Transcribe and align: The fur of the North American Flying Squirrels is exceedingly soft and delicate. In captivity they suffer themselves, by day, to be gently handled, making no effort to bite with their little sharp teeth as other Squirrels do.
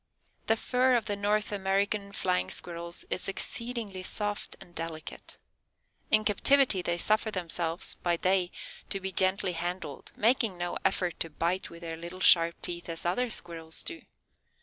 The 0.47 0.57
fur 0.57 0.95
of 0.95 1.05
the 1.05 1.15
North 1.15 1.51
American 1.51 2.11
Flying 2.11 2.49
Squirrels 2.49 3.05
is 3.11 3.27
exceedingly 3.27 4.01
soft 4.01 4.55
and 4.59 4.73
delicate. 4.73 5.37
In 6.09 6.25
captivity 6.25 6.81
they 6.81 6.97
suffer 6.97 7.29
themselves, 7.29 7.93
by 8.01 8.17
day, 8.17 8.49
to 8.89 8.99
be 8.99 9.11
gently 9.11 9.51
handled, 9.51 10.11
making 10.15 10.57
no 10.57 10.75
effort 10.83 11.19
to 11.19 11.29
bite 11.29 11.69
with 11.69 11.81
their 11.81 11.97
little 11.97 12.19
sharp 12.19 12.59
teeth 12.63 12.89
as 12.89 13.05
other 13.05 13.29
Squirrels 13.29 13.83
do. 13.83 14.01